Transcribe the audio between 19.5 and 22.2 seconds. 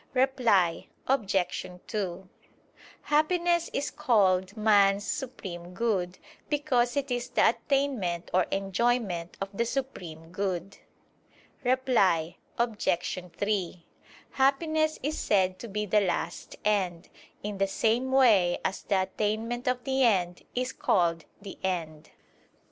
of the end is called the end.